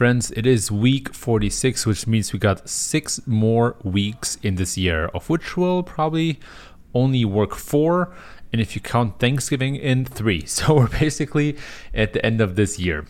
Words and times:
Friends, 0.00 0.30
it 0.30 0.46
is 0.46 0.72
week 0.72 1.12
46, 1.12 1.84
which 1.84 2.06
means 2.06 2.32
we 2.32 2.38
got 2.38 2.66
six 2.66 3.20
more 3.26 3.76
weeks 3.82 4.38
in 4.42 4.54
this 4.54 4.78
year, 4.78 5.10
of 5.12 5.28
which 5.28 5.58
we'll 5.58 5.82
probably 5.82 6.40
only 6.94 7.26
work 7.26 7.54
four. 7.54 8.10
And 8.50 8.62
if 8.62 8.74
you 8.74 8.80
count 8.80 9.18
Thanksgiving 9.18 9.76
in 9.76 10.06
three. 10.06 10.40
So 10.46 10.72
we're 10.76 10.88
basically 10.88 11.58
at 11.92 12.14
the 12.14 12.24
end 12.24 12.40
of 12.40 12.56
this 12.56 12.78
year. 12.78 13.04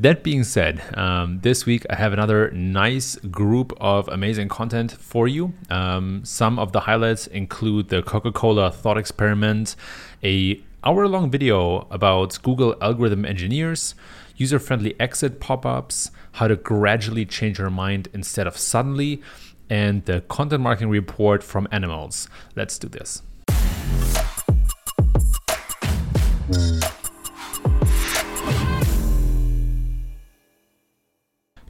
That 0.00 0.22
being 0.22 0.42
said, 0.42 0.80
um, 0.96 1.40
this 1.42 1.66
week 1.66 1.84
I 1.90 1.96
have 1.96 2.14
another 2.14 2.50
nice 2.52 3.16
group 3.16 3.74
of 3.78 4.08
amazing 4.08 4.48
content 4.48 4.90
for 4.90 5.28
you. 5.28 5.52
Um, 5.68 6.24
some 6.24 6.58
of 6.58 6.72
the 6.72 6.80
highlights 6.80 7.26
include 7.26 7.90
the 7.90 8.02
Coca-Cola 8.02 8.70
thought 8.70 8.96
experiment, 8.96 9.76
a 10.24 10.62
hour-long 10.84 11.30
video 11.30 11.86
about 11.90 12.42
Google 12.42 12.74
algorithm 12.80 13.24
engineers, 13.24 13.94
user 14.36 14.58
friendly 14.58 14.98
exit 14.98 15.38
pop 15.38 15.64
ups, 15.64 16.10
how 16.32 16.48
to 16.48 16.56
gradually 16.56 17.24
change 17.24 17.58
your 17.58 17.70
mind 17.70 18.08
instead 18.12 18.46
of 18.46 18.56
suddenly, 18.56 19.22
and 19.70 20.04
the 20.06 20.22
content 20.22 20.62
marketing 20.62 20.90
report 20.90 21.44
from 21.44 21.68
Animalz. 21.68 22.28
Let's 22.56 22.78
do 22.78 22.88
this. 22.88 23.22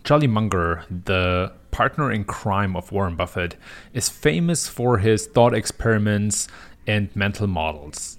Charlie 0.04 0.26
Munger, 0.26 0.84
the 0.90 1.52
partner 1.70 2.10
in 2.10 2.24
crime 2.24 2.74
of 2.76 2.90
Warren 2.90 3.14
Buffett, 3.14 3.56
is 3.92 4.08
famous 4.08 4.68
for 4.68 4.98
his 4.98 5.26
thought 5.26 5.54
experiments 5.54 6.48
and 6.86 7.14
mental 7.14 7.46
models. 7.46 8.18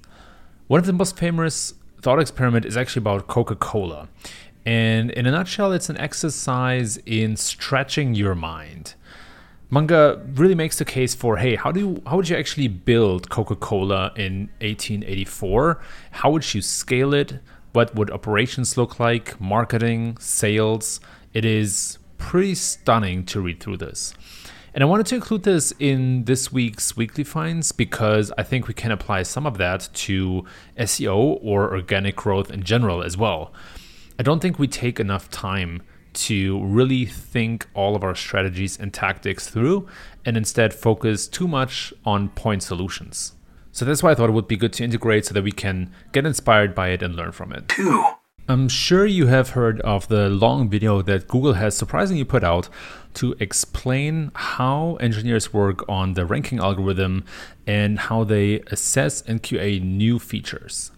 One 0.67 0.79
of 0.79 0.85
the 0.85 0.93
most 0.93 1.17
famous 1.17 1.73
thought 2.01 2.19
experiment 2.19 2.65
is 2.65 2.77
actually 2.77 3.01
about 3.01 3.27
Coca 3.27 3.55
Cola. 3.55 4.07
And 4.65 5.11
in 5.11 5.25
a 5.25 5.31
nutshell, 5.31 5.73
it's 5.73 5.89
an 5.89 5.97
exercise 5.97 6.97
in 7.05 7.35
stretching 7.35 8.15
your 8.15 8.33
mind. 8.33 8.95
Munger 9.69 10.25
really 10.35 10.55
makes 10.55 10.77
the 10.77 10.85
case 10.85 11.15
for 11.15 11.37
hey, 11.37 11.55
how 11.55 11.71
do 11.73 11.79
you, 11.79 12.01
how 12.07 12.15
would 12.15 12.29
you 12.29 12.37
actually 12.37 12.69
build 12.69 13.29
Coca-Cola 13.29 14.13
in 14.15 14.49
1884? 14.61 15.81
How 16.11 16.31
would 16.31 16.53
you 16.53 16.61
scale 16.61 17.13
it? 17.13 17.39
What 17.73 17.93
would 17.95 18.09
operations 18.11 18.77
look 18.77 18.99
like? 18.99 19.41
Marketing, 19.41 20.15
sales? 20.19 21.01
It 21.33 21.43
is 21.43 21.97
pretty 22.17 22.55
stunning 22.55 23.25
to 23.25 23.41
read 23.41 23.59
through 23.59 23.77
this. 23.77 24.13
And 24.73 24.83
I 24.83 24.87
wanted 24.87 25.05
to 25.07 25.15
include 25.15 25.43
this 25.43 25.71
in 25.77 26.23
this 26.23 26.51
week's 26.51 26.97
weekly 26.97 27.23
finds 27.23 27.71
because 27.71 28.31
I 28.39 28.43
think 28.43 28.67
we 28.67 28.73
can 28.73 28.91
apply 28.91 29.21
some 29.21 29.45
of 29.45 29.59
that 29.59 29.87
to 29.93 30.45
SEO 30.79 31.37
or 31.43 31.71
organic 31.75 32.15
growth 32.15 32.49
in 32.49 32.63
general 32.63 33.03
as 33.03 33.15
well. 33.15 33.53
I 34.17 34.23
don't 34.23 34.39
think 34.39 34.57
we 34.57 34.67
take 34.67 34.99
enough 34.99 35.29
time 35.29 35.83
to 36.13 36.63
really 36.63 37.05
think 37.05 37.67
all 37.73 37.95
of 37.95 38.03
our 38.03 38.15
strategies 38.15 38.79
and 38.79 38.93
tactics 38.93 39.47
through 39.47 39.87
and 40.25 40.37
instead 40.37 40.73
focus 40.73 41.27
too 41.27 41.47
much 41.47 41.93
on 42.05 42.29
point 42.29 42.63
solutions. 42.63 43.33
So 43.71 43.85
that's 43.85 44.03
why 44.03 44.11
I 44.11 44.15
thought 44.15 44.29
it 44.29 44.33
would 44.33 44.47
be 44.47 44.57
good 44.57 44.73
to 44.73 44.83
integrate 44.83 45.25
so 45.25 45.33
that 45.33 45.43
we 45.43 45.51
can 45.51 45.91
get 46.11 46.25
inspired 46.25 46.73
by 46.73 46.89
it 46.89 47.01
and 47.01 47.15
learn 47.15 47.31
from 47.31 47.51
it. 47.51 47.69
Two. 47.69 48.03
I'm 48.45 48.67
sure 48.67 49.05
you 49.05 49.27
have 49.27 49.51
heard 49.51 49.79
of 49.81 50.09
the 50.09 50.27
long 50.27 50.69
video 50.69 51.01
that 51.01 51.29
Google 51.29 51.53
has 51.53 51.77
surprisingly 51.77 52.25
put 52.25 52.43
out 52.43 52.67
to 53.13 53.37
explain 53.39 54.31
how 54.35 54.97
engineers 54.99 55.53
work 55.53 55.87
on 55.87 56.15
the 56.15 56.25
ranking 56.25 56.59
algorithm 56.59 57.23
and 57.65 57.97
how 57.97 58.25
they 58.25 58.59
assess 58.67 59.21
and 59.21 59.41
QA 59.41 59.81
new 59.81 60.19
features. 60.19 60.91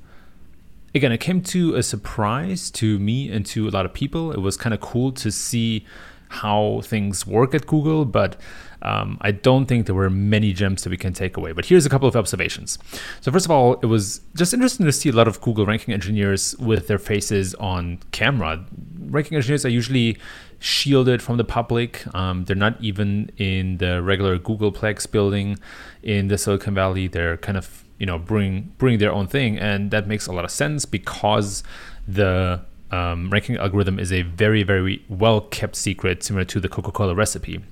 Again, 0.96 1.12
it 1.12 1.20
came 1.20 1.42
to 1.44 1.76
a 1.76 1.84
surprise 1.84 2.72
to 2.72 2.98
me 2.98 3.30
and 3.32 3.46
to 3.46 3.68
a 3.68 3.70
lot 3.70 3.86
of 3.86 3.94
people. 3.94 4.32
It 4.32 4.40
was 4.40 4.58
kind 4.58 4.74
of 4.74 4.82
cool 4.82 5.12
to 5.12 5.32
see 5.32 5.86
how 6.30 6.82
things 6.84 7.28
work 7.28 7.54
at 7.54 7.68
Google, 7.68 8.06
but 8.06 8.38
um, 8.86 9.18
I 9.22 9.32
don't 9.32 9.66
think 9.66 9.88
there 9.88 9.96
were 9.96 10.12
many 10.12 10.54
gems 10.54 10.84
that 10.84 10.92
we 10.92 10.98
can 10.98 11.12
take 11.12 11.38
away. 11.38 11.52
But 11.54 11.66
here's 11.66 11.88
a 11.88 11.90
couple 11.90 12.08
of 12.08 12.16
observations. 12.16 12.78
So, 13.20 13.32
first 13.32 13.46
of 13.46 13.52
all, 13.52 13.74
it 13.82 13.88
was 13.88 14.22
just 14.36 14.54
interesting 14.54 14.86
to 14.86 14.92
see 14.92 15.10
a 15.10 15.12
lot 15.12 15.28
of 15.28 15.42
Google 15.42 15.66
ranking 15.66 15.94
engineers 15.94 16.56
with 16.60 16.88
their 16.88 17.00
faces 17.00 17.56
on 17.56 18.00
camera. 18.12 18.64
Ranking 19.08 19.38
engineers 19.38 19.66
are 19.66 19.70
usually 19.70 20.20
shielded 20.60 21.24
from 21.24 21.38
the 21.38 21.44
public. 21.44 22.06
Um, 22.14 22.46
they're 22.46 22.56
not 22.56 22.80
even 22.80 23.32
in 23.38 23.78
the 23.78 24.04
regular 24.04 24.38
Googleplex 24.38 25.10
building 25.10 25.58
in 26.04 26.28
the 26.28 26.38
Silicon 26.38 26.76
Valley. 26.76 27.08
They're 27.08 27.38
kind 27.38 27.58
of 27.58 27.84
you 27.98 28.06
know 28.06 28.20
bring 28.20 28.74
bring 28.78 29.00
their 29.00 29.12
own 29.12 29.26
thing, 29.26 29.58
and 29.58 29.90
that 29.90 30.08
makes 30.08 30.28
a 30.28 30.32
lot 30.32 30.46
of 30.46 30.52
sense 30.52 30.86
because 30.86 31.64
the 32.08 32.62
um, 32.92 33.32
ranking 33.32 33.58
algorithm 33.58 33.98
is 33.98 34.14
a 34.14 34.22
very 34.22 34.62
very 34.62 35.04
well 35.10 35.42
kept 35.42 35.76
secret, 35.76 36.22
similar 36.22 36.46
to 36.46 36.60
the 36.60 36.70
Coca-Cola 36.70 37.16
recipe. 37.16 37.64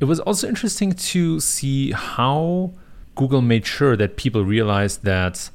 It 0.00 0.04
was 0.04 0.20
also 0.20 0.48
interesting 0.48 0.92
to 0.92 1.40
see 1.40 1.92
how 1.92 2.72
Google 3.16 3.42
made 3.42 3.66
sure 3.66 3.96
that 3.96 4.16
people 4.16 4.44
realized 4.44 5.02
that 5.04 5.50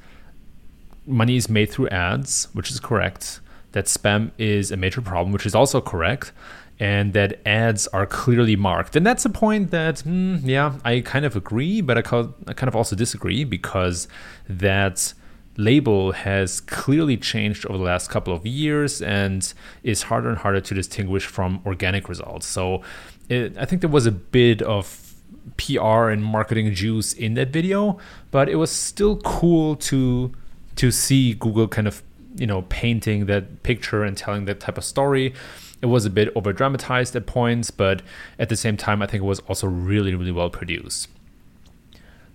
money 1.06 1.38
is 1.38 1.50
made 1.50 1.70
through 1.70 1.90
ads, 1.90 2.50
which 2.54 2.70
is 2.70 2.80
correct, 2.80 3.40
that 3.72 3.86
spam 3.86 4.32
is 4.38 4.72
a 4.72 4.78
major 4.78 5.02
problem, 5.02 5.32
which 5.32 5.46
is 5.46 5.56
also 5.56 5.80
correct, 5.80 6.34
and 6.80 7.14
that 7.14 7.40
ads 7.46 7.88
are 7.88 8.06
clearly 8.06 8.56
marked. 8.56 8.96
And 8.96 9.06
that's 9.06 9.26
a 9.26 9.30
point 9.30 9.72
that, 9.72 9.98
mm, 9.98 10.42
yeah, 10.44 10.74
I 10.84 11.02
kind 11.02 11.26
of 11.26 11.36
agree, 11.36 11.82
but 11.82 11.98
I, 11.98 12.02
I 12.48 12.54
kind 12.54 12.68
of 12.68 12.76
also 12.76 12.96
disagree 12.96 13.44
because 13.46 14.08
that 14.50 15.14
label 15.56 16.14
has 16.14 16.60
clearly 16.62 17.16
changed 17.16 17.66
over 17.68 17.78
the 17.78 17.84
last 17.84 18.10
couple 18.10 18.34
of 18.34 18.46
years 18.46 19.02
and 19.02 19.54
is 19.84 20.04
harder 20.04 20.30
and 20.30 20.38
harder 20.40 20.60
to 20.60 20.74
distinguish 20.74 21.26
from 21.26 21.62
organic 21.66 22.10
results. 22.10 22.48
So 22.48 22.82
it, 23.30 23.58
I 23.58 23.66
think 23.66 23.82
there 23.82 23.90
was 23.90 24.06
a 24.06 24.12
bit 24.12 24.62
of 24.62 25.14
PR 25.58 26.10
and 26.10 26.24
marketing 26.24 26.74
juice 26.74 27.14
in 27.14 27.34
that 27.36 27.50
video, 27.50 27.98
but 28.32 28.50
it 28.50 28.56
was 28.56 28.72
still 28.72 29.18
cool 29.18 29.76
to 29.78 30.32
to 30.76 30.90
see 30.90 31.36
Google 31.36 31.68
kind 31.68 31.88
of 31.88 32.02
you 32.36 32.48
know 32.48 32.64
painting 32.64 33.26
that 33.28 33.64
picture 33.64 34.04
and 34.04 34.18
telling 34.18 34.46
that 34.46 34.60
type 34.60 34.78
of 34.78 34.84
story. 34.84 35.34
It 35.82 35.88
was 35.88 36.06
a 36.06 36.10
bit 36.10 36.30
over 36.34 36.54
dramatized 36.54 37.16
at 37.16 37.26
points, 37.26 37.70
but 37.70 38.02
at 38.40 38.48
the 38.48 38.56
same 38.56 38.78
time, 38.78 39.02
I 39.02 39.08
think 39.08 39.22
it 39.22 39.28
was 39.28 39.40
also 39.42 39.68
really 39.68 40.16
really 40.16 40.32
well 40.32 40.50
produced. 40.50 41.10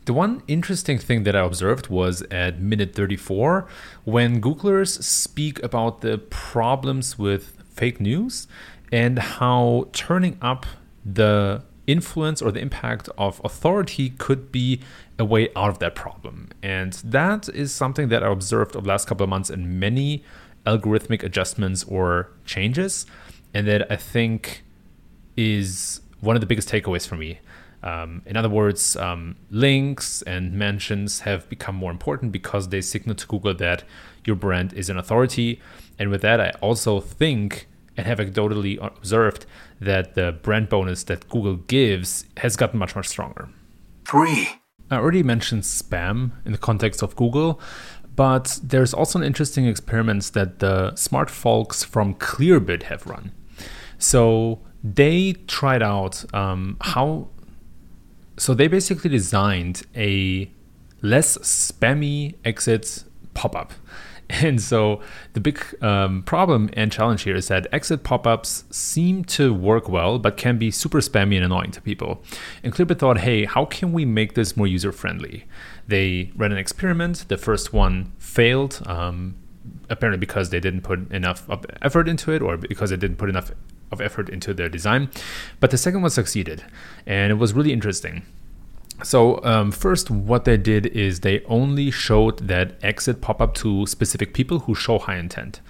The 0.04 0.14
one 0.14 0.42
interesting 0.48 0.98
thing 0.98 1.24
that 1.24 1.36
I 1.36 1.40
observed 1.40 1.88
was 1.88 2.22
at 2.30 2.60
minute 2.60 2.94
34 2.94 3.66
when 4.04 4.40
Googlers 4.40 5.02
speak 5.02 5.62
about 5.62 6.00
the 6.00 6.16
problems 6.16 7.18
with 7.18 7.62
fake 7.74 8.00
news 8.00 8.46
and 8.92 9.18
how 9.18 9.88
turning 9.92 10.38
up 10.40 10.66
the 11.04 11.62
influence 11.86 12.42
or 12.42 12.52
the 12.52 12.60
impact 12.60 13.08
of 13.16 13.40
authority 13.42 14.10
could 14.10 14.52
be 14.52 14.80
a 15.18 15.24
way 15.24 15.48
out 15.56 15.70
of 15.70 15.78
that 15.78 15.94
problem. 15.94 16.50
And 16.62 16.92
that 17.04 17.48
is 17.48 17.72
something 17.72 18.08
that 18.08 18.22
I 18.22 18.30
observed 18.30 18.76
over 18.76 18.82
the 18.82 18.88
last 18.88 19.06
couple 19.06 19.24
of 19.24 19.30
months 19.30 19.50
in 19.50 19.78
many 19.78 20.22
algorithmic 20.66 21.22
adjustments 21.22 21.82
or 21.84 22.30
changes, 22.44 23.06
and 23.54 23.66
that 23.66 23.90
I 23.90 23.96
think 23.96 24.62
is 25.36 26.02
one 26.20 26.36
of 26.36 26.40
the 26.40 26.46
biggest 26.46 26.68
takeaways 26.68 27.06
for 27.08 27.16
me. 27.16 27.40
Um, 27.82 28.22
in 28.26 28.36
other 28.36 28.48
words, 28.48 28.96
um, 28.96 29.36
links 29.50 30.20
and 30.22 30.52
mentions 30.52 31.20
have 31.20 31.48
become 31.48 31.76
more 31.76 31.90
important 31.90 32.32
because 32.32 32.68
they 32.68 32.80
signal 32.80 33.14
to 33.16 33.26
Google 33.26 33.54
that 33.54 33.84
your 34.24 34.36
brand 34.36 34.72
is 34.74 34.90
an 34.90 34.98
authority. 34.98 35.60
And 35.98 36.10
with 36.10 36.22
that, 36.22 36.40
I 36.40 36.50
also 36.60 37.00
think 37.00 37.68
and 37.98 38.06
have 38.06 38.18
anecdotally 38.18 38.78
observed 38.80 39.44
that 39.80 40.14
the 40.14 40.32
brand 40.42 40.68
bonus 40.68 41.02
that 41.04 41.28
Google 41.28 41.56
gives 41.56 42.24
has 42.38 42.56
gotten 42.56 42.78
much, 42.78 42.94
much 42.94 43.08
stronger. 43.08 43.48
Three. 44.06 44.48
I 44.90 44.96
already 44.96 45.24
mentioned 45.24 45.64
spam 45.64 46.30
in 46.46 46.52
the 46.52 46.58
context 46.58 47.02
of 47.02 47.16
Google, 47.16 47.60
but 48.14 48.60
there's 48.62 48.94
also 48.94 49.18
an 49.18 49.24
interesting 49.24 49.66
experiment 49.66 50.32
that 50.32 50.60
the 50.60 50.94
smart 50.94 51.28
folks 51.28 51.82
from 51.82 52.14
Clearbit 52.14 52.84
have 52.84 53.04
run. 53.06 53.32
So 53.98 54.60
they 54.82 55.32
tried 55.48 55.82
out 55.82 56.24
um, 56.32 56.76
how. 56.80 57.28
So 58.36 58.54
they 58.54 58.68
basically 58.68 59.10
designed 59.10 59.82
a 59.96 60.48
less 61.02 61.36
spammy 61.38 62.36
exit 62.44 63.02
pop 63.34 63.56
up. 63.56 63.72
And 64.42 64.60
so 64.60 65.00
the 65.32 65.40
big 65.40 65.58
um, 65.82 66.22
problem 66.22 66.68
and 66.74 66.92
challenge 66.92 67.22
here 67.22 67.34
is 67.34 67.48
that 67.48 67.66
exit 67.72 68.04
pop-ups 68.04 68.64
seem 68.70 69.24
to 69.24 69.54
work 69.54 69.88
well, 69.88 70.18
but 70.18 70.36
can 70.36 70.58
be 70.58 70.70
super 70.70 71.00
spammy 71.00 71.36
and 71.36 71.44
annoying 71.44 71.70
to 71.72 71.80
people. 71.80 72.22
And 72.62 72.74
Clearbit 72.74 72.98
thought, 72.98 73.20
hey, 73.20 73.46
how 73.46 73.64
can 73.64 73.92
we 73.92 74.04
make 74.04 74.34
this 74.34 74.56
more 74.56 74.66
user-friendly? 74.66 75.46
They 75.86 76.30
ran 76.36 76.52
an 76.52 76.58
experiment. 76.58 77.24
The 77.28 77.38
first 77.38 77.72
one 77.72 78.12
failed, 78.18 78.82
um, 78.84 79.34
apparently 79.88 80.20
because 80.20 80.50
they 80.50 80.60
didn't 80.60 80.82
put 80.82 81.10
enough 81.10 81.48
effort 81.80 82.06
into 82.06 82.30
it, 82.32 82.42
or 82.42 82.58
because 82.58 82.90
they 82.90 82.96
didn't 82.96 83.16
put 83.16 83.30
enough 83.30 83.50
of 83.90 84.02
effort 84.02 84.28
into 84.28 84.52
their 84.52 84.68
design. 84.68 85.08
But 85.60 85.70
the 85.70 85.78
second 85.78 86.02
one 86.02 86.10
succeeded, 86.10 86.64
and 87.06 87.30
it 87.30 87.36
was 87.36 87.54
really 87.54 87.72
interesting. 87.72 88.26
So 89.02 89.42
um, 89.44 89.70
first, 89.70 90.10
what 90.10 90.44
they 90.44 90.56
did 90.56 90.86
is 90.86 91.20
they 91.20 91.44
only 91.44 91.90
showed 91.90 92.48
that 92.48 92.72
exit 92.82 93.20
pop 93.20 93.40
up 93.40 93.54
to 93.56 93.86
specific 93.86 94.34
people 94.34 94.60
who 94.60 94.74
show 94.74 94.98
high 94.98 95.16
intent, 95.16 95.60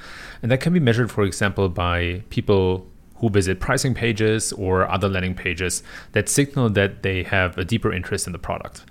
and 0.43 0.51
that 0.51 0.61
can 0.61 0.73
be 0.73 0.81
measured, 0.81 1.11
for 1.11 1.25
example, 1.25 1.69
by 1.69 2.23
people 2.31 2.87
who 3.17 3.29
visit 3.29 3.61
pricing 3.61 3.95
pages 3.95 4.53
or 4.53 4.89
other 4.89 5.09
landing 5.09 5.35
pages 5.35 5.83
that 6.13 6.29
signal 6.29 6.71
that 6.71 7.03
they 7.03 7.23
have 7.25 7.59
a 7.59 7.65
deeper 7.65 7.93
interest 7.93 8.27
in 8.27 8.33
the 8.33 8.39
product. 8.39 8.85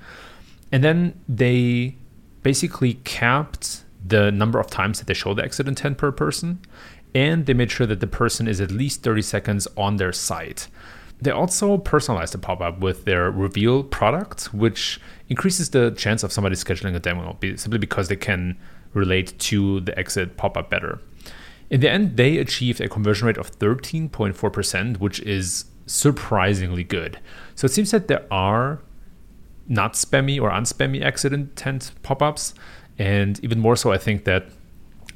And 0.71 0.83
then 0.83 1.19
they 1.27 1.95
basically 2.43 2.95
capped 3.05 3.85
the 4.05 4.31
number 4.31 4.59
of 4.59 4.67
times 4.67 4.99
that 4.99 5.07
they 5.07 5.13
show 5.13 5.33
the 5.33 5.43
exit 5.43 5.67
intent 5.67 5.97
per 5.97 6.11
person, 6.11 6.59
and 7.15 7.45
they 7.45 7.53
made 7.53 7.71
sure 7.71 7.87
that 7.87 8.01
the 8.01 8.07
person 8.07 8.47
is 8.47 8.61
at 8.61 8.69
least 8.69 9.01
30 9.01 9.21
seconds 9.21 9.67
on 9.75 9.95
their 9.95 10.11
site. 10.11 10.67
They 11.19 11.31
also 11.31 11.77
personalized 11.77 12.33
the 12.33 12.37
pop 12.37 12.61
up 12.61 12.79
with 12.79 13.05
their 13.05 13.31
reveal 13.31 13.83
product, 13.83 14.53
which 14.53 14.99
increases 15.29 15.71
the 15.71 15.91
chance 15.91 16.23
of 16.23 16.31
somebody 16.31 16.55
scheduling 16.55 16.95
a 16.95 16.99
demo 16.99 17.37
simply 17.55 17.79
because 17.79 18.07
they 18.07 18.15
can 18.15 18.57
relate 18.93 19.37
to 19.39 19.79
the 19.81 19.97
exit 19.97 20.37
pop 20.37 20.57
up 20.57 20.69
better. 20.69 20.99
In 21.69 21.81
the 21.81 21.89
end, 21.89 22.17
they 22.17 22.37
achieved 22.37 22.79
a 22.79 22.87
conversion 22.87 23.27
rate 23.27 23.37
of 23.37 23.51
13.4%, 23.59 24.99
which 24.99 25.19
is 25.21 25.65
surprisingly 25.85 26.83
good. 26.83 27.19
So 27.55 27.65
it 27.65 27.71
seems 27.71 27.91
that 27.91 28.07
there 28.07 28.25
are 28.31 28.81
not 29.67 29.93
spammy 29.93 30.41
or 30.41 30.49
unspammy 30.49 31.03
exit 31.03 31.33
intent 31.33 31.91
pop 32.03 32.21
ups. 32.21 32.53
And 32.97 33.43
even 33.43 33.59
more 33.59 33.75
so, 33.75 33.91
I 33.91 33.97
think 33.97 34.23
that 34.25 34.47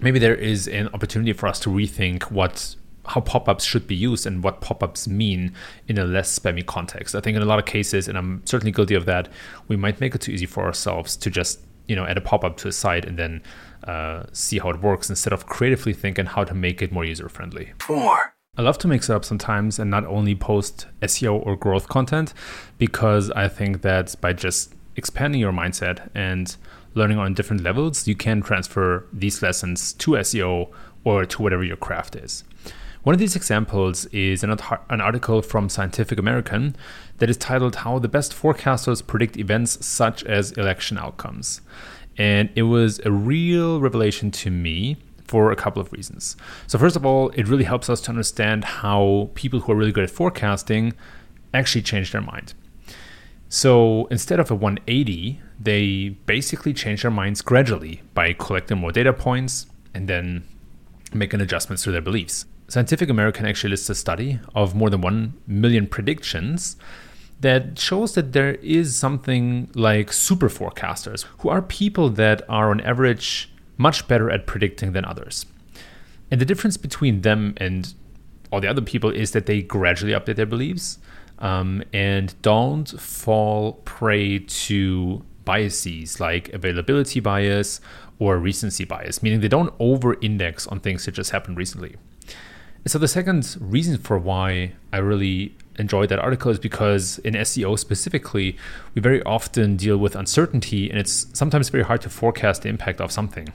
maybe 0.01 0.19
there 0.19 0.35
is 0.35 0.67
an 0.67 0.89
opportunity 0.89 1.33
for 1.33 1.47
us 1.47 1.59
to 1.61 1.69
rethink 1.69 2.23
what 2.23 2.75
how 3.05 3.21
pop-ups 3.21 3.63
should 3.63 3.87
be 3.87 3.95
used 3.95 4.27
and 4.27 4.43
what 4.43 4.61
pop-ups 4.61 5.07
mean 5.07 5.53
in 5.87 5.97
a 5.97 6.05
less 6.05 6.37
spammy 6.37 6.65
context. 6.65 7.15
I 7.15 7.19
think 7.21 7.35
in 7.35 7.41
a 7.41 7.45
lot 7.45 7.59
of 7.59 7.65
cases, 7.65 8.07
and 8.07 8.17
I'm 8.17 8.41
certainly 8.45 8.71
guilty 8.71 8.95
of 8.95 9.05
that, 9.05 9.27
we 9.67 9.75
might 9.75 9.99
make 9.99 10.15
it 10.15 10.21
too 10.21 10.31
easy 10.31 10.45
for 10.45 10.63
ourselves 10.63 11.15
to 11.17 11.29
just 11.29 11.61
you 11.87 11.95
know 11.95 12.05
add 12.05 12.17
a 12.17 12.21
pop-up 12.21 12.57
to 12.57 12.67
a 12.67 12.71
site 12.71 13.05
and 13.05 13.17
then 13.17 13.41
uh, 13.83 14.23
see 14.31 14.59
how 14.59 14.69
it 14.69 14.81
works 14.81 15.09
instead 15.09 15.33
of 15.33 15.45
creatively 15.45 15.93
thinking 15.93 16.25
how 16.25 16.43
to 16.43 16.53
make 16.53 16.81
it 16.81 16.91
more 16.91 17.05
user 17.05 17.27
friendly. 17.27 17.73
Four. 17.79 18.35
I 18.57 18.61
love 18.63 18.77
to 18.79 18.87
mix 18.87 19.09
it 19.09 19.13
up 19.13 19.23
sometimes 19.23 19.79
and 19.79 19.89
not 19.89 20.05
only 20.05 20.35
post 20.35 20.85
SEO 21.01 21.45
or 21.45 21.55
growth 21.55 21.87
content 21.87 22.33
because 22.77 23.31
I 23.31 23.47
think 23.47 23.81
that 23.81 24.15
by 24.19 24.33
just 24.33 24.73
expanding 24.97 25.39
your 25.39 25.53
mindset 25.53 26.09
and 26.13 26.55
learning 26.93 27.17
on 27.17 27.33
different 27.33 27.63
levels, 27.63 28.07
you 28.07 28.15
can 28.15 28.41
transfer 28.41 29.07
these 29.13 29.41
lessons 29.41 29.93
to 29.93 30.11
SEO 30.11 30.69
or 31.03 31.25
to 31.25 31.41
whatever 31.41 31.63
your 31.63 31.77
craft 31.77 32.15
is. 32.15 32.43
One 33.03 33.15
of 33.15 33.19
these 33.19 33.35
examples 33.35 34.05
is 34.07 34.43
an, 34.43 34.51
article 34.51 35.41
from 35.41 35.69
Scientific 35.69 36.19
American 36.19 36.75
that 37.17 37.31
is 37.31 37.37
titled 37.37 37.77
How 37.77 37.97
the 37.97 38.07
Best 38.07 38.31
Forecasters 38.31 39.05
Predict 39.05 39.37
Events 39.37 39.83
Such 39.83 40.23
as 40.25 40.51
Election 40.51 40.99
Outcomes. 40.99 41.61
And 42.15 42.51
it 42.53 42.63
was 42.63 43.01
a 43.03 43.11
real 43.11 43.81
revelation 43.81 44.29
to 44.31 44.51
me 44.51 44.97
for 45.25 45.51
a 45.51 45.55
couple 45.55 45.81
of 45.81 45.91
reasons. 45.91 46.37
So, 46.67 46.77
first 46.77 46.95
of 46.95 47.03
all, 47.03 47.29
it 47.29 47.47
really 47.47 47.63
helps 47.63 47.89
us 47.89 48.01
to 48.01 48.11
understand 48.11 48.65
how 48.65 49.31
people 49.33 49.61
who 49.61 49.71
are 49.71 49.75
really 49.75 49.91
good 49.91 50.03
at 50.03 50.11
forecasting 50.11 50.93
actually 51.55 51.81
change 51.81 52.11
their 52.11 52.21
mind. 52.21 52.53
So, 53.49 54.05
instead 54.11 54.39
of 54.39 54.51
a 54.51 54.55
180, 54.55 55.41
they 55.59 56.09
basically 56.27 56.71
change 56.71 57.01
their 57.01 57.09
minds 57.09 57.41
gradually 57.41 58.03
by 58.13 58.33
collecting 58.33 58.77
more 58.77 58.91
data 58.91 59.11
points 59.11 59.65
and 59.91 60.07
then 60.07 60.43
making 61.13 61.41
adjustments 61.41 61.81
to 61.83 61.91
their 61.91 62.01
beliefs. 62.01 62.45
Scientific 62.71 63.09
American 63.09 63.45
actually 63.45 63.71
lists 63.71 63.89
a 63.89 63.95
study 63.95 64.39
of 64.55 64.73
more 64.73 64.89
than 64.89 65.01
1 65.01 65.33
million 65.45 65.85
predictions 65.85 66.77
that 67.41 67.77
shows 67.77 68.13
that 68.13 68.31
there 68.31 68.53
is 68.61 68.95
something 68.95 69.69
like 69.75 70.13
super 70.13 70.47
forecasters, 70.47 71.25
who 71.39 71.49
are 71.49 71.61
people 71.61 72.09
that 72.11 72.43
are 72.47 72.71
on 72.71 72.79
average 72.79 73.51
much 73.75 74.07
better 74.07 74.29
at 74.29 74.47
predicting 74.47 74.93
than 74.93 75.03
others. 75.03 75.45
And 76.31 76.39
the 76.39 76.45
difference 76.45 76.77
between 76.77 77.23
them 77.23 77.55
and 77.57 77.93
all 78.53 78.61
the 78.61 78.69
other 78.69 78.81
people 78.81 79.09
is 79.09 79.31
that 79.31 79.47
they 79.47 79.61
gradually 79.61 80.13
update 80.13 80.37
their 80.37 80.45
beliefs 80.45 80.97
um, 81.39 81.83
and 81.91 82.41
don't 82.41 82.89
fall 83.01 83.81
prey 83.83 84.39
to 84.39 85.25
biases 85.43 86.21
like 86.21 86.47
availability 86.53 87.19
bias 87.19 87.81
or 88.17 88.37
recency 88.37 88.85
bias, 88.85 89.21
meaning 89.21 89.41
they 89.41 89.49
don't 89.49 89.73
over 89.77 90.15
index 90.21 90.67
on 90.67 90.79
things 90.79 91.03
that 91.03 91.11
just 91.11 91.31
happened 91.31 91.57
recently. 91.57 91.97
So 92.87 92.97
the 92.97 93.07
second 93.07 93.57
reason 93.59 93.97
for 93.97 94.17
why 94.17 94.73
I 94.91 94.97
really 94.97 95.55
enjoyed 95.77 96.09
that 96.09 96.19
article 96.19 96.51
is 96.51 96.59
because 96.59 97.19
in 97.19 97.35
SEO 97.35 97.77
specifically, 97.77 98.57
we 98.95 99.01
very 99.01 99.21
often 99.23 99.77
deal 99.77 99.97
with 99.97 100.15
uncertainty 100.15 100.89
and 100.89 100.99
it's 100.99 101.27
sometimes 101.33 101.69
very 101.69 101.83
hard 101.83 102.01
to 102.01 102.09
forecast 102.09 102.63
the 102.63 102.69
impact 102.69 102.99
of 102.99 103.11
something. 103.11 103.53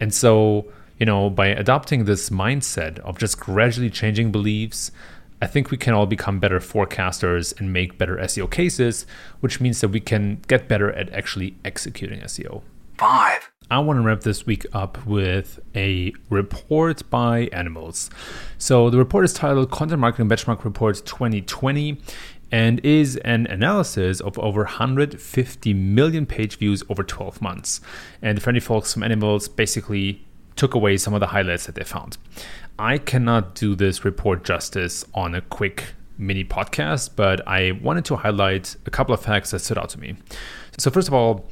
And 0.00 0.12
so, 0.12 0.66
you 0.98 1.06
know, 1.06 1.28
by 1.30 1.48
adopting 1.48 2.04
this 2.04 2.30
mindset 2.30 2.98
of 3.00 3.18
just 3.18 3.38
gradually 3.38 3.90
changing 3.90 4.32
beliefs, 4.32 4.90
I 5.42 5.46
think 5.48 5.70
we 5.70 5.76
can 5.76 5.92
all 5.92 6.06
become 6.06 6.38
better 6.38 6.60
forecasters 6.60 7.58
and 7.58 7.72
make 7.72 7.98
better 7.98 8.16
SEO 8.16 8.50
cases, 8.50 9.06
which 9.40 9.60
means 9.60 9.80
that 9.80 9.88
we 9.88 10.00
can 10.00 10.40
get 10.46 10.68
better 10.68 10.92
at 10.92 11.12
actually 11.12 11.56
executing 11.64 12.20
SEO. 12.20 12.62
Five. 12.96 13.50
I 13.72 13.78
want 13.78 13.96
to 13.96 14.02
wrap 14.02 14.20
this 14.20 14.44
week 14.44 14.66
up 14.74 15.06
with 15.06 15.58
a 15.74 16.12
report 16.28 17.08
by 17.08 17.46
Animalz. 17.54 18.10
So 18.58 18.90
the 18.90 18.98
report 18.98 19.24
is 19.24 19.32
titled 19.32 19.70
Content 19.70 19.98
Marketing 19.98 20.28
Benchmark 20.28 20.62
Report 20.62 20.94
2020 20.96 21.98
and 22.50 22.84
is 22.84 23.16
an 23.24 23.46
analysis 23.46 24.20
of 24.20 24.38
over 24.38 24.64
150 24.64 25.72
million 25.72 26.26
page 26.26 26.58
views 26.58 26.82
over 26.90 27.02
12 27.02 27.40
months. 27.40 27.80
And 28.20 28.36
the 28.36 28.42
friendly 28.42 28.60
folks 28.60 28.92
from 28.92 29.04
Animalz 29.04 29.48
basically 29.56 30.22
took 30.54 30.74
away 30.74 30.98
some 30.98 31.14
of 31.14 31.20
the 31.20 31.28
highlights 31.28 31.64
that 31.64 31.74
they 31.74 31.84
found. 31.84 32.18
I 32.78 32.98
cannot 32.98 33.54
do 33.54 33.74
this 33.74 34.04
report 34.04 34.44
justice 34.44 35.02
on 35.14 35.34
a 35.34 35.40
quick 35.40 35.94
mini 36.18 36.44
podcast, 36.44 37.16
but 37.16 37.40
I 37.48 37.72
wanted 37.82 38.04
to 38.04 38.16
highlight 38.16 38.76
a 38.84 38.90
couple 38.90 39.14
of 39.14 39.22
facts 39.22 39.52
that 39.52 39.60
stood 39.60 39.78
out 39.78 39.88
to 39.88 39.98
me. 39.98 40.16
So, 40.76 40.90
first 40.90 41.08
of 41.08 41.14
all, 41.14 41.48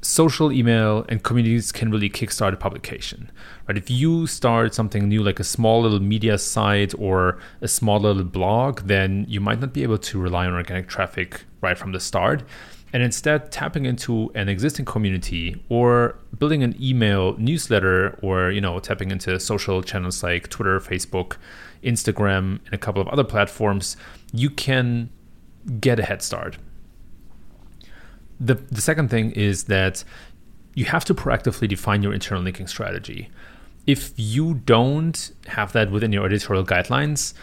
social 0.00 0.52
email 0.52 1.04
and 1.08 1.22
communities 1.22 1.72
can 1.72 1.90
really 1.90 2.08
kickstart 2.08 2.52
a 2.52 2.56
publication 2.56 3.30
right? 3.68 3.76
If 3.76 3.90
you 3.90 4.26
start 4.26 4.74
something 4.74 5.08
new 5.08 5.22
like 5.22 5.38
a 5.38 5.44
small 5.44 5.82
little 5.82 6.00
media 6.00 6.38
site 6.38 6.94
or 6.98 7.38
a 7.60 7.68
small 7.68 8.00
little 8.00 8.24
blog 8.24 8.80
then 8.80 9.26
you 9.28 9.40
might 9.40 9.60
not 9.60 9.72
be 9.72 9.82
able 9.82 9.98
to 9.98 10.18
rely 10.18 10.46
on 10.46 10.54
organic 10.54 10.88
traffic 10.88 11.44
right 11.60 11.76
from 11.76 11.92
the 11.92 12.00
start. 12.00 12.42
And 12.92 13.02
instead 13.02 13.52
tapping 13.52 13.84
into 13.84 14.30
an 14.34 14.48
existing 14.48 14.86
community 14.86 15.62
or 15.68 16.18
building 16.38 16.62
an 16.62 16.74
email 16.80 17.36
newsletter 17.36 18.18
or 18.22 18.50
you 18.50 18.62
know 18.62 18.78
tapping 18.78 19.10
into 19.10 19.38
social 19.38 19.82
channels 19.82 20.22
like 20.22 20.48
twitter 20.48 20.80
facebook 20.80 21.36
instagram 21.82 22.60
and 22.64 22.72
a 22.72 22.78
couple 22.78 23.02
of 23.02 23.08
other 23.08 23.24
platforms 23.24 23.96
you 24.32 24.48
can 24.48 25.10
get 25.80 25.98
a 25.98 26.02
head 26.02 26.22
start 26.22 26.56
the, 28.40 28.54
the 28.54 28.80
second 28.80 29.10
thing 29.10 29.32
is 29.32 29.64
that 29.64 30.04
you 30.74 30.84
have 30.84 31.04
to 31.06 31.14
proactively 31.14 31.68
define 31.68 32.02
your 32.02 32.12
internal 32.12 32.42
linking 32.42 32.66
strategy. 32.66 33.30
If 33.86 34.12
you 34.16 34.54
don't 34.54 35.32
have 35.46 35.72
that 35.72 35.90
within 35.90 36.12
your 36.12 36.26
editorial 36.26 36.64
guidelines, 36.64 37.34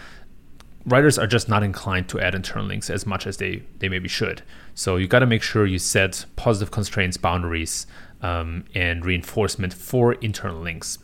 writers 0.86 1.18
are 1.18 1.28
just 1.28 1.50
not 1.50 1.64
inclined 1.64 2.08
to 2.10 2.20
add 2.20 2.36
internal 2.36 2.68
links 2.68 2.90
as 2.90 3.06
much 3.06 3.26
as 3.28 3.38
they, 3.38 3.64
they 3.80 3.90
maybe 3.90 4.08
should. 4.08 4.44
So 4.76 4.96
you 4.98 5.08
got 5.08 5.20
to 5.20 5.26
make 5.26 5.42
sure 5.42 5.66
you 5.66 5.80
set 5.80 6.26
positive 6.36 6.72
constraints, 6.72 7.18
boundaries, 7.18 7.88
um, 8.22 8.66
and 8.74 9.04
reinforcement 9.04 9.74
for 9.74 10.14
internal 10.14 10.62
links. 10.62 11.00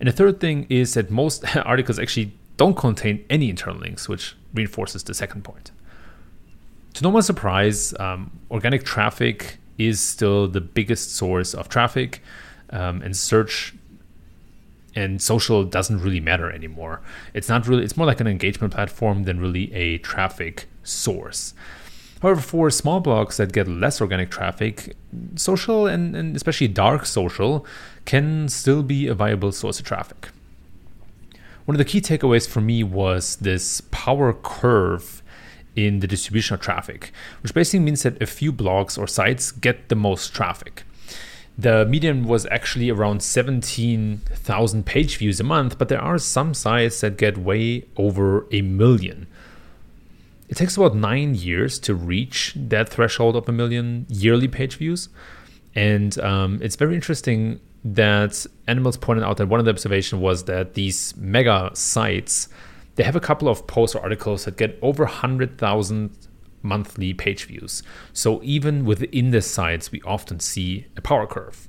And 0.00 0.08
the 0.08 0.12
third 0.12 0.40
thing 0.40 0.66
is 0.68 0.94
that 0.94 1.10
most 1.10 1.44
articles 1.64 1.98
actually 1.98 2.32
don't 2.56 2.76
contain 2.76 3.24
any 3.30 3.50
internal 3.50 3.78
links, 3.78 4.08
which 4.08 4.36
reinforces 4.52 5.04
the 5.04 5.14
second 5.14 5.44
point. 5.44 5.70
To 6.98 7.04
no 7.04 7.10
one's 7.10 7.26
surprise, 7.26 7.94
um, 8.00 8.32
organic 8.50 8.82
traffic 8.82 9.58
is 9.78 10.00
still 10.00 10.48
the 10.48 10.60
biggest 10.60 11.14
source 11.14 11.54
of 11.54 11.68
traffic, 11.68 12.24
um, 12.70 13.02
and 13.02 13.16
search 13.16 13.72
and 14.96 15.22
social 15.22 15.62
doesn't 15.62 16.00
really 16.00 16.18
matter 16.18 16.50
anymore. 16.50 17.00
It's 17.34 17.48
not 17.48 17.68
really, 17.68 17.84
it's 17.84 17.96
more 17.96 18.08
like 18.08 18.18
an 18.18 18.26
engagement 18.26 18.74
platform 18.74 19.22
than 19.22 19.38
really 19.38 19.72
a 19.72 19.98
traffic 19.98 20.66
source. 20.82 21.54
However, 22.20 22.40
for 22.40 22.68
small 22.68 23.00
blogs 23.00 23.36
that 23.36 23.52
get 23.52 23.68
less 23.68 24.00
organic 24.00 24.32
traffic, 24.32 24.96
social 25.36 25.86
and, 25.86 26.16
and 26.16 26.34
especially 26.34 26.66
dark 26.66 27.06
social 27.06 27.64
can 28.06 28.48
still 28.48 28.82
be 28.82 29.06
a 29.06 29.14
viable 29.14 29.52
source 29.52 29.78
of 29.78 29.86
traffic. 29.86 30.30
One 31.64 31.76
of 31.76 31.78
the 31.78 31.84
key 31.84 32.00
takeaways 32.00 32.48
for 32.48 32.60
me 32.60 32.82
was 32.82 33.36
this 33.36 33.82
power 33.92 34.32
curve 34.32 35.22
in 35.86 36.00
the 36.00 36.08
distribution 36.08 36.54
of 36.54 36.60
traffic, 36.60 37.12
which 37.42 37.54
basically 37.54 37.78
means 37.78 38.02
that 38.02 38.20
a 38.20 38.26
few 38.26 38.52
blogs 38.52 38.98
or 38.98 39.06
sites 39.06 39.52
get 39.52 39.88
the 39.88 39.94
most 39.94 40.34
traffic. 40.34 40.82
The 41.56 41.86
median 41.86 42.24
was 42.24 42.46
actually 42.50 42.90
around 42.90 43.22
17,000 43.22 44.86
page 44.86 45.16
views 45.18 45.38
a 45.40 45.44
month, 45.44 45.78
but 45.78 45.88
there 45.88 46.00
are 46.00 46.18
some 46.18 46.52
sites 46.52 47.00
that 47.00 47.16
get 47.16 47.38
way 47.38 47.84
over 47.96 48.46
a 48.50 48.62
million. 48.62 49.26
It 50.48 50.56
takes 50.56 50.76
about 50.76 50.96
nine 50.96 51.34
years 51.34 51.78
to 51.80 51.94
reach 51.94 52.54
that 52.56 52.88
threshold 52.88 53.36
of 53.36 53.48
a 53.48 53.52
million 53.52 54.06
yearly 54.08 54.48
page 54.48 54.76
views. 54.76 55.08
And 55.74 56.18
um, 56.20 56.58
it's 56.62 56.76
very 56.76 56.94
interesting 56.94 57.60
that 57.84 58.32
Animalz 58.66 59.00
pointed 59.00 59.24
out 59.24 59.36
that 59.36 59.46
one 59.46 59.60
of 59.60 59.66
the 59.66 59.70
observations 59.70 60.20
was 60.20 60.44
that 60.44 60.74
these 60.74 61.16
mega 61.16 61.70
sites 61.74 62.48
they 62.98 63.04
have 63.04 63.14
a 63.14 63.20
couple 63.20 63.48
of 63.48 63.64
posts 63.68 63.94
or 63.94 64.02
articles 64.02 64.44
that 64.44 64.56
get 64.56 64.76
over 64.82 65.04
100,000 65.04 66.10
monthly 66.62 67.14
page 67.14 67.44
views. 67.44 67.84
So 68.12 68.42
even 68.42 68.84
within 68.84 69.30
the 69.30 69.40
sites, 69.40 69.92
we 69.92 70.02
often 70.02 70.40
see 70.40 70.86
a 70.96 71.00
power 71.00 71.24
curve. 71.24 71.68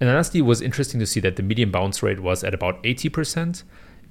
And 0.00 0.08
lastly, 0.08 0.40
it 0.40 0.42
was 0.42 0.60
interesting 0.60 0.98
to 0.98 1.06
see 1.06 1.20
that 1.20 1.36
the 1.36 1.44
median 1.44 1.70
bounce 1.70 2.02
rate 2.02 2.18
was 2.18 2.42
at 2.42 2.54
about 2.54 2.82
80% 2.82 3.62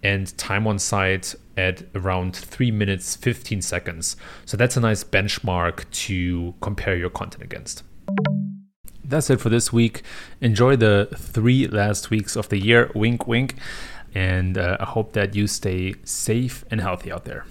and 0.01 0.37
time 0.37 0.65
on 0.67 0.79
site 0.79 1.35
at 1.57 1.83
around 1.93 2.33
3 2.33 2.71
minutes 2.71 3.17
15 3.17 3.61
seconds. 3.61 4.15
So 4.45 4.55
that's 4.55 4.77
a 4.77 4.79
nice 4.79 5.03
benchmark 5.03 5.83
to 6.05 6.55
compare 6.61 6.95
your 6.95 7.09
content 7.09 7.43
against. 7.43 7.83
That's 9.03 9.29
it 9.29 9.41
for 9.41 9.49
this 9.49 9.73
week. 9.73 10.01
Enjoy 10.39 10.77
the 10.77 11.09
three 11.17 11.67
last 11.67 12.09
weeks 12.09 12.35
of 12.35 12.49
the 12.49 12.57
year. 12.57 12.91
Wink, 12.93 13.25
wink. 13.25 13.55
And 14.13 14.57
uh, 14.57 14.77
I 14.79 14.85
hope 14.85 15.13
that 15.13 15.35
you 15.35 15.47
stay 15.47 15.95
safe 16.03 16.65
and 16.71 16.81
healthy 16.81 17.11
out 17.11 17.25
there. 17.25 17.45